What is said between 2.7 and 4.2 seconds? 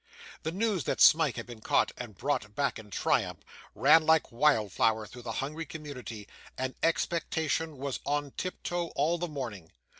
in triumph, ran